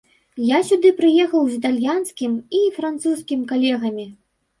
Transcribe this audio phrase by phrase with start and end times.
[0.43, 4.07] Я сюды прыехаў з італьянскім і французскім калегамі.